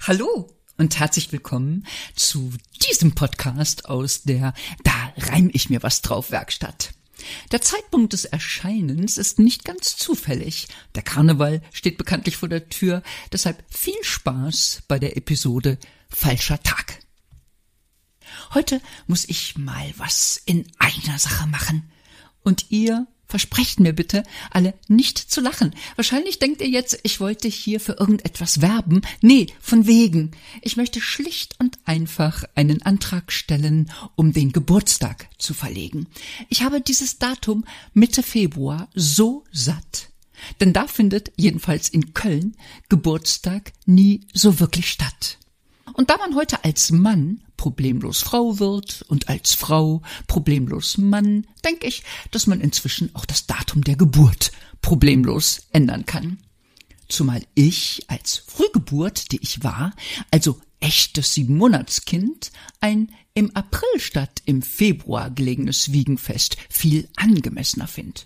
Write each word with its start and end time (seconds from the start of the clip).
Hallo 0.00 0.48
und 0.78 0.98
herzlich 0.98 1.30
willkommen 1.30 1.86
zu 2.16 2.52
diesem 2.88 3.14
Podcast 3.14 3.84
aus 3.84 4.22
der 4.22 4.54
Da 4.82 5.12
reim 5.16 5.50
ich 5.52 5.68
mir 5.68 5.82
was 5.82 6.02
drauf 6.02 6.30
Werkstatt. 6.30 6.92
Der 7.52 7.60
Zeitpunkt 7.60 8.12
des 8.14 8.24
Erscheinens 8.24 9.18
ist 9.18 9.38
nicht 9.38 9.64
ganz 9.64 9.96
zufällig. 9.96 10.68
Der 10.94 11.02
Karneval 11.02 11.60
steht 11.70 11.98
bekanntlich 11.98 12.36
vor 12.38 12.48
der 12.48 12.68
Tür, 12.70 13.02
deshalb 13.30 13.62
viel 13.68 14.02
Spaß 14.02 14.84
bei 14.88 14.98
der 14.98 15.16
Episode 15.16 15.78
Falscher 16.08 16.62
Tag. 16.62 16.98
Heute 18.54 18.80
muss 19.06 19.28
ich 19.28 19.58
mal 19.58 19.92
was 19.96 20.40
in 20.44 20.66
einer 20.78 21.18
Sache 21.18 21.46
machen. 21.46 21.90
Und 22.42 22.70
ihr 22.70 23.06
Versprecht 23.30 23.78
mir 23.78 23.92
bitte, 23.92 24.24
alle 24.50 24.74
nicht 24.88 25.16
zu 25.16 25.40
lachen. 25.40 25.72
Wahrscheinlich 25.94 26.40
denkt 26.40 26.60
ihr 26.60 26.68
jetzt, 26.68 26.98
ich 27.04 27.20
wollte 27.20 27.46
hier 27.46 27.78
für 27.78 27.92
irgendetwas 27.92 28.60
werben. 28.60 29.02
Nee, 29.22 29.46
von 29.60 29.86
wegen. 29.86 30.32
Ich 30.62 30.76
möchte 30.76 31.00
schlicht 31.00 31.54
und 31.60 31.78
einfach 31.84 32.42
einen 32.56 32.82
Antrag 32.82 33.30
stellen, 33.30 33.92
um 34.16 34.32
den 34.32 34.50
Geburtstag 34.50 35.28
zu 35.38 35.54
verlegen. 35.54 36.08
Ich 36.48 36.62
habe 36.64 36.80
dieses 36.80 37.20
Datum 37.20 37.64
Mitte 37.94 38.24
Februar 38.24 38.88
so 38.96 39.44
satt. 39.52 40.08
Denn 40.60 40.72
da 40.72 40.88
findet, 40.88 41.30
jedenfalls 41.36 41.88
in 41.88 42.12
Köln, 42.14 42.56
Geburtstag 42.88 43.72
nie 43.86 44.26
so 44.34 44.58
wirklich 44.58 44.90
statt. 44.90 45.38
Und 45.92 46.10
da 46.10 46.16
man 46.16 46.34
heute 46.34 46.64
als 46.64 46.90
Mann 46.90 47.42
problemlos 47.60 48.22
Frau 48.22 48.58
wird 48.58 49.04
und 49.08 49.28
als 49.28 49.52
Frau 49.52 50.00
problemlos 50.26 50.96
Mann, 50.96 51.46
denke 51.62 51.88
ich, 51.88 52.04
dass 52.30 52.46
man 52.46 52.62
inzwischen 52.62 53.14
auch 53.14 53.26
das 53.26 53.46
Datum 53.46 53.84
der 53.84 53.96
Geburt 53.96 54.50
problemlos 54.80 55.64
ändern 55.70 56.06
kann. 56.06 56.38
Zumal 57.06 57.42
ich 57.54 58.06
als 58.08 58.38
Frühgeburt, 58.46 59.30
die 59.30 59.42
ich 59.42 59.62
war, 59.62 59.92
also 60.30 60.58
echtes 60.80 61.34
Siebenmonatskind, 61.34 62.50
ein 62.80 63.12
im 63.34 63.54
April 63.54 64.00
statt 64.00 64.40
im 64.46 64.62
Februar 64.62 65.28
gelegenes 65.28 65.92
Wiegenfest 65.92 66.56
viel 66.70 67.10
angemessener 67.16 67.88
finde. 67.88 68.22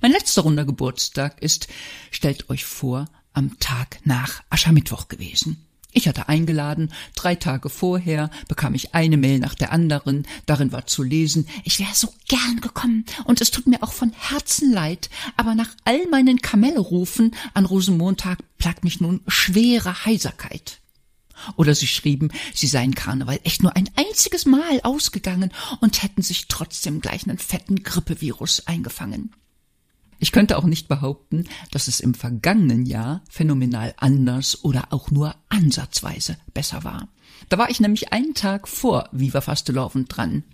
Mein 0.00 0.12
letzter 0.12 0.42
runder 0.42 0.64
Geburtstag 0.64 1.42
ist, 1.42 1.66
stellt 2.12 2.48
euch 2.48 2.64
vor, 2.64 3.06
am 3.32 3.58
Tag 3.58 3.98
nach 4.04 4.44
Aschermittwoch 4.50 5.08
gewesen. 5.08 5.66
Ich 5.92 6.06
hatte 6.06 6.28
eingeladen, 6.28 6.92
drei 7.16 7.34
Tage 7.34 7.68
vorher 7.68 8.30
bekam 8.46 8.74
ich 8.74 8.94
eine 8.94 9.16
Mail 9.16 9.40
nach 9.40 9.54
der 9.54 9.72
anderen, 9.72 10.26
darin 10.46 10.70
war 10.70 10.86
zu 10.86 11.02
lesen, 11.02 11.48
ich 11.64 11.80
wäre 11.80 11.94
so 11.94 12.12
gern 12.28 12.60
gekommen 12.60 13.04
und 13.24 13.40
es 13.40 13.50
tut 13.50 13.66
mir 13.66 13.82
auch 13.82 13.92
von 13.92 14.12
Herzen 14.12 14.72
leid, 14.72 15.10
aber 15.36 15.54
nach 15.54 15.70
all 15.84 16.06
meinen 16.08 16.40
Kamellerufen 16.40 17.34
an 17.54 17.64
Rosenmontag 17.64 18.38
plagt 18.58 18.84
mich 18.84 19.00
nun 19.00 19.20
schwere 19.26 20.04
Heiserkeit. 20.04 20.80
Oder 21.56 21.74
sie 21.74 21.86
schrieben, 21.86 22.30
sie 22.54 22.66
seien 22.66 22.94
Karneval 22.94 23.40
echt 23.44 23.62
nur 23.62 23.74
ein 23.74 23.88
einziges 23.96 24.46
Mal 24.46 24.80
ausgegangen 24.82 25.50
und 25.80 26.02
hätten 26.02 26.22
sich 26.22 26.46
trotzdem 26.48 27.00
gleich 27.00 27.26
einen 27.26 27.38
fetten 27.38 27.82
Grippevirus 27.82 28.66
eingefangen. 28.66 29.32
Ich 30.20 30.32
könnte 30.32 30.58
auch 30.58 30.64
nicht 30.64 30.86
behaupten, 30.86 31.44
dass 31.70 31.88
es 31.88 31.98
im 31.98 32.14
vergangenen 32.14 32.84
Jahr 32.84 33.22
phänomenal 33.28 33.94
anders 33.96 34.62
oder 34.64 34.92
auch 34.92 35.10
nur 35.10 35.34
ansatzweise 35.48 36.36
besser 36.52 36.84
war. 36.84 37.08
Da 37.48 37.56
war 37.56 37.70
ich 37.70 37.80
nämlich 37.80 38.12
einen 38.12 38.34
Tag 38.34 38.68
vor 38.68 39.08
Viva 39.12 39.40
Fastelovend 39.40 40.14
dran. 40.14 40.44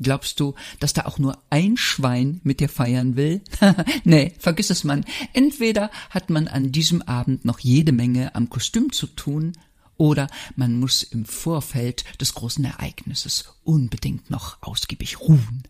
Glaubst 0.00 0.38
du, 0.38 0.54
dass 0.78 0.92
da 0.92 1.06
auch 1.06 1.18
nur 1.18 1.36
ein 1.50 1.76
Schwein 1.76 2.40
mit 2.44 2.60
dir 2.60 2.68
feiern 2.68 3.16
will? 3.16 3.42
nee, 4.04 4.32
vergiss 4.38 4.70
es 4.70 4.84
man. 4.84 5.04
Entweder 5.32 5.90
hat 6.10 6.30
man 6.30 6.46
an 6.46 6.70
diesem 6.70 7.02
Abend 7.02 7.44
noch 7.44 7.58
jede 7.58 7.90
Menge 7.90 8.36
am 8.36 8.48
Kostüm 8.48 8.92
zu 8.92 9.08
tun, 9.08 9.52
oder 9.96 10.28
man 10.54 10.78
muss 10.78 11.02
im 11.02 11.24
Vorfeld 11.24 12.04
des 12.20 12.34
großen 12.34 12.64
Ereignisses 12.64 13.52
unbedingt 13.64 14.30
noch 14.30 14.62
ausgiebig 14.62 15.20
ruhen. 15.20 15.64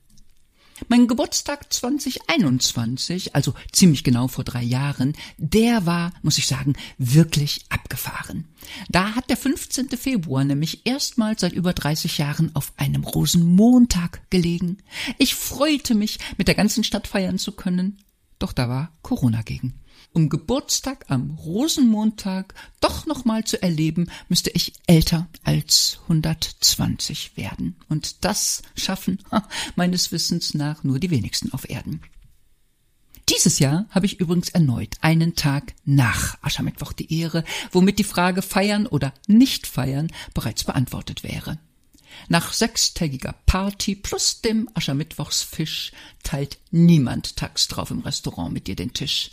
Mein 0.86 1.08
Geburtstag 1.08 1.72
2021, 1.72 3.34
also 3.34 3.54
ziemlich 3.72 4.04
genau 4.04 4.28
vor 4.28 4.44
drei 4.44 4.62
Jahren, 4.62 5.14
der 5.36 5.86
war, 5.86 6.12
muss 6.22 6.38
ich 6.38 6.46
sagen, 6.46 6.74
wirklich 6.98 7.64
abgefahren. 7.68 8.44
Da 8.88 9.14
hat 9.14 9.30
der 9.30 9.36
15. 9.36 9.88
Februar 9.90 10.44
nämlich 10.44 10.86
erstmals 10.86 11.40
seit 11.40 11.52
über 11.52 11.72
30 11.72 12.18
Jahren 12.18 12.54
auf 12.54 12.72
einem 12.76 13.04
Rosenmontag 13.04 14.20
gelegen. 14.30 14.78
Ich 15.18 15.34
freute 15.34 15.94
mich, 15.94 16.18
mit 16.36 16.48
der 16.48 16.54
ganzen 16.54 16.84
Stadt 16.84 17.06
feiern 17.06 17.38
zu 17.38 17.52
können, 17.52 17.98
doch 18.38 18.52
da 18.52 18.68
war 18.68 18.92
Corona 19.02 19.42
gegen. 19.42 19.74
Um 20.12 20.28
Geburtstag 20.28 21.04
am 21.08 21.30
Rosenmontag 21.30 22.54
doch 22.80 23.06
noch 23.06 23.24
mal 23.24 23.44
zu 23.44 23.62
erleben, 23.62 24.10
müsste 24.28 24.50
ich 24.50 24.72
älter 24.86 25.28
als 25.44 25.98
120 26.04 27.36
werden. 27.36 27.76
Und 27.88 28.24
das 28.24 28.62
schaffen 28.74 29.18
meines 29.76 30.10
Wissens 30.12 30.54
nach 30.54 30.82
nur 30.82 30.98
die 30.98 31.10
wenigsten 31.10 31.52
auf 31.52 31.68
Erden. 31.68 32.00
Dieses 33.28 33.58
Jahr 33.58 33.86
habe 33.90 34.06
ich 34.06 34.20
übrigens 34.20 34.48
erneut 34.48 34.96
einen 35.02 35.34
Tag 35.34 35.74
nach 35.84 36.38
Aschermittwoch 36.40 36.94
die 36.94 37.20
Ehre, 37.20 37.44
womit 37.72 37.98
die 37.98 38.04
Frage 38.04 38.40
feiern 38.40 38.86
oder 38.86 39.12
nicht 39.26 39.66
feiern 39.66 40.10
bereits 40.32 40.64
beantwortet 40.64 41.22
wäre. 41.22 41.58
Nach 42.28 42.52
sechstägiger 42.52 43.34
Party 43.46 43.94
plus 43.94 44.40
dem 44.40 44.68
Aschermittwochsfisch 44.74 45.92
teilt 46.22 46.58
niemand 46.70 47.36
tags 47.36 47.68
drauf 47.68 47.90
im 47.90 48.00
Restaurant 48.00 48.52
mit 48.52 48.66
dir 48.66 48.76
den 48.76 48.92
Tisch. 48.92 49.32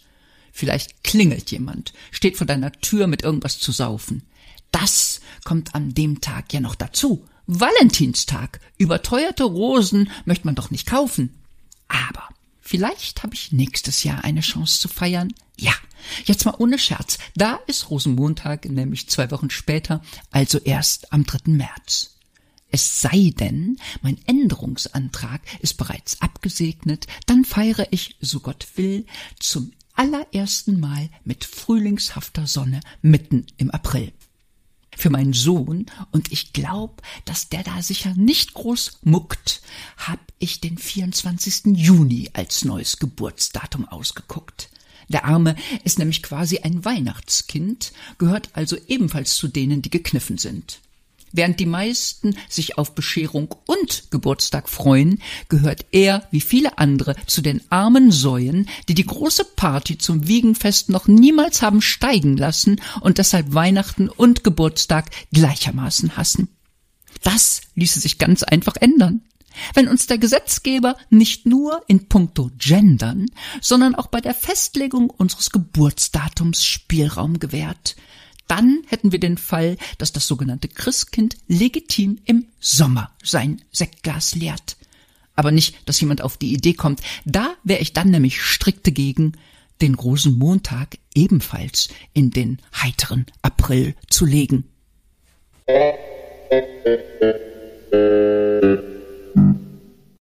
Vielleicht 0.51 1.03
klingelt 1.03 1.51
jemand, 1.51 1.93
steht 2.11 2.37
vor 2.37 2.47
deiner 2.47 2.71
Tür 2.71 3.07
mit 3.07 3.23
irgendwas 3.23 3.59
zu 3.59 3.71
saufen. 3.71 4.23
Das 4.71 5.19
kommt 5.43 5.75
an 5.75 5.93
dem 5.93 6.21
Tag 6.21 6.53
ja 6.53 6.59
noch 6.59 6.75
dazu. 6.75 7.25
Valentinstag. 7.47 8.59
Überteuerte 8.77 9.43
Rosen 9.43 10.09
möchte 10.25 10.45
man 10.45 10.55
doch 10.55 10.71
nicht 10.71 10.87
kaufen. 10.87 11.41
Aber 11.87 12.29
vielleicht 12.59 13.23
habe 13.23 13.35
ich 13.35 13.51
nächstes 13.51 14.03
Jahr 14.03 14.23
eine 14.23 14.41
Chance 14.41 14.79
zu 14.79 14.87
feiern. 14.87 15.33
Ja, 15.57 15.73
jetzt 16.25 16.45
mal 16.45 16.55
ohne 16.57 16.79
Scherz. 16.79 17.17
Da 17.35 17.59
ist 17.67 17.89
Rosenmontag, 17.89 18.65
nämlich 18.65 19.09
zwei 19.09 19.31
Wochen 19.31 19.49
später, 19.49 20.01
also 20.31 20.57
erst 20.57 21.13
am 21.13 21.25
3. 21.25 21.51
März. 21.51 22.14
Es 22.71 23.01
sei 23.01 23.31
denn, 23.39 23.77
mein 24.01 24.17
Änderungsantrag 24.25 25.41
ist 25.61 25.75
bereits 25.75 26.21
abgesegnet, 26.21 27.07
dann 27.25 27.45
feiere 27.45 27.87
ich, 27.91 28.17
so 28.19 28.39
Gott 28.39 28.67
will, 28.75 29.05
zum 29.39 29.71
allerersten 29.93 30.79
Mal 30.79 31.09
mit 31.23 31.45
frühlingshafter 31.45 32.47
Sonne 32.47 32.81
mitten 33.01 33.45
im 33.57 33.71
April. 33.71 34.11
Für 34.97 35.09
meinen 35.09 35.33
Sohn, 35.33 35.87
und 36.11 36.31
ich 36.31 36.53
glaub, 36.53 37.01
dass 37.25 37.49
der 37.49 37.63
da 37.63 37.81
sicher 37.81 38.13
nicht 38.15 38.53
groß 38.53 38.99
muckt, 39.03 39.61
hab 39.97 40.19
ich 40.39 40.61
den 40.61 40.77
24. 40.77 41.77
Juni 41.77 42.29
als 42.33 42.63
neues 42.63 42.97
Geburtsdatum 42.97 43.87
ausgeguckt. 43.87 44.69
Der 45.09 45.25
Arme 45.25 45.55
ist 45.83 45.99
nämlich 45.99 46.23
quasi 46.23 46.59
ein 46.59 46.83
Weihnachtskind, 46.83 47.91
gehört 48.17 48.49
also 48.53 48.77
ebenfalls 48.87 49.35
zu 49.35 49.47
denen, 49.47 49.81
die 49.81 49.91
gekniffen 49.91 50.37
sind. 50.37 50.79
Während 51.35 51.59
die 51.59 51.65
meisten 51.65 52.37
sich 52.47 52.77
auf 52.77 52.95
Bescherung 52.95 53.53
und 53.65 54.09
Geburtstag 54.09 54.69
freuen, 54.69 55.21
gehört 55.49 55.85
er, 55.91 56.25
wie 56.31 56.39
viele 56.39 56.77
andere, 56.77 57.13
zu 57.27 57.41
den 57.41 57.61
armen 57.69 58.09
Säuen, 58.13 58.69
die 58.87 58.93
die 58.93 59.05
große 59.05 59.43
Party 59.43 59.97
zum 59.97 60.29
Wiegenfest 60.29 60.87
noch 60.87 61.09
niemals 61.09 61.61
haben 61.61 61.81
steigen 61.81 62.37
lassen 62.37 62.79
und 63.01 63.17
deshalb 63.17 63.53
Weihnachten 63.53 64.07
und 64.07 64.45
Geburtstag 64.45 65.09
gleichermaßen 65.33 66.15
hassen. 66.15 66.47
Das 67.21 67.59
ließe 67.75 67.99
sich 67.99 68.17
ganz 68.17 68.43
einfach 68.43 68.77
ändern. 68.77 69.21
Wenn 69.73 69.89
uns 69.89 70.07
der 70.07 70.17
Gesetzgeber 70.17 70.95
nicht 71.09 71.45
nur 71.45 71.83
in 71.87 72.07
puncto 72.07 72.51
Gendern, 72.57 73.25
sondern 73.59 73.95
auch 73.95 74.07
bei 74.07 74.21
der 74.21 74.33
Festlegung 74.33 75.09
unseres 75.09 75.49
Geburtsdatums 75.49 76.63
Spielraum 76.63 77.39
gewährt, 77.39 77.97
dann 78.47 78.83
hätten 78.87 79.11
wir 79.11 79.19
den 79.19 79.37
Fall, 79.37 79.77
dass 79.97 80.13
das 80.13 80.27
sogenannte 80.27 80.67
Christkind 80.67 81.37
legitim 81.47 82.19
im 82.25 82.47
Sommer 82.59 83.11
sein 83.23 83.61
Sektglas 83.71 84.35
leert. 84.35 84.77
Aber 85.35 85.51
nicht, 85.51 85.77
dass 85.87 85.99
jemand 85.99 86.21
auf 86.21 86.37
die 86.37 86.53
Idee 86.53 86.73
kommt. 86.73 87.01
Da 87.25 87.55
wäre 87.63 87.81
ich 87.81 87.93
dann 87.93 88.09
nämlich 88.09 88.41
strikt 88.41 88.87
dagegen, 88.87 89.33
den 89.81 89.95
Rosenmontag 89.95 90.97
ebenfalls 91.13 91.89
in 92.13 92.31
den 92.31 92.59
heiteren 92.73 93.25
April 93.41 93.95
zu 94.09 94.25
legen. 94.25 94.65